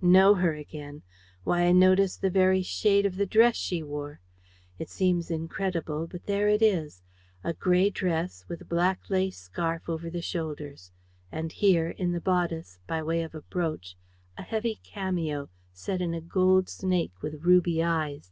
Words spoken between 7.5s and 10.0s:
gray dress, with a black lace scarf